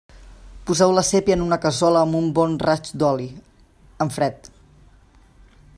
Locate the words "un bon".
2.21-2.55